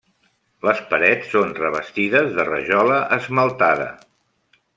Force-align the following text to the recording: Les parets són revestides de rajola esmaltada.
Les 0.67 0.79
parets 0.93 1.29
són 1.33 1.53
revestides 1.59 2.33
de 2.39 2.47
rajola 2.49 2.99
esmaltada. 3.19 3.91